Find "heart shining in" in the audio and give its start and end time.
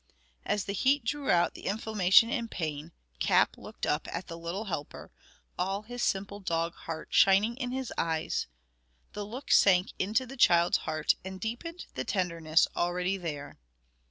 6.73-7.69